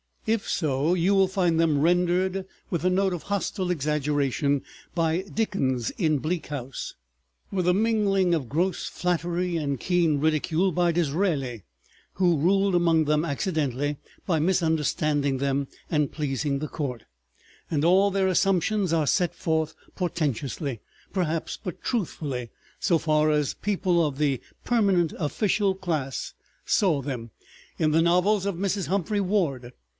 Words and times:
If 0.25 0.47
so, 0.49 0.93
you 0.95 1.13
will 1.13 1.27
find 1.27 1.59
them 1.59 1.79
rendered 1.79 2.45
with 2.69 2.83
a 2.85 2.89
note 2.89 3.13
of 3.13 3.23
hostile 3.23 3.69
exaggeration 3.69 4.63
by 4.95 5.23
Dickens 5.23 5.89
in 5.91 6.17
"Bleak 6.19 6.47
House," 6.47 6.95
with 7.51 7.67
a 7.67 7.73
mingling 7.73 8.33
of 8.33 8.49
gross 8.49 8.87
flattery 8.87 9.57
and 9.57 9.79
keen 9.79 10.19
ridicule 10.19 10.71
by 10.71 10.91
Disraeli, 10.91 11.63
who 12.13 12.37
ruled 12.37 12.73
among 12.75 13.05
them 13.05 13.25
accidentally 13.25 13.97
by 14.25 14.39
misunderstanding 14.39 15.37
them 15.39 15.67
and 15.89 16.11
pleasing 16.11 16.59
the 16.59 16.67
court, 16.67 17.03
and 17.69 17.83
all 17.85 18.09
their 18.09 18.27
assumptions 18.27 18.93
are 18.93 19.07
set 19.07 19.35
forth, 19.35 19.75
portentously, 19.95 20.81
perhaps, 21.13 21.59
but 21.63 21.81
truthfully, 21.83 22.49
so 22.79 22.97
far 22.97 23.29
as 23.31 23.53
people 23.55 24.05
of 24.05 24.17
the 24.17 24.39
"permanent 24.63 25.13
official" 25.19 25.75
class 25.75 26.33
saw 26.65 27.01
them, 27.01 27.31
in 27.77 27.91
the 27.91 28.01
novels 28.01 28.45
of 28.47 28.55
Mrs. 28.55 28.87
Humphry 28.87 29.21
Ward. 29.21 29.73